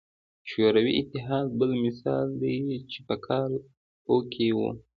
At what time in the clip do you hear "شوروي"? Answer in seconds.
0.49-0.91